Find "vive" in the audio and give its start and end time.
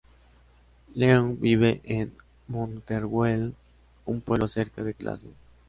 1.39-1.79